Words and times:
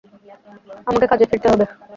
আমাকে 0.87 1.05
কাজে 1.11 1.25
ফিরতে 1.29 1.47
হবে। 1.51 1.65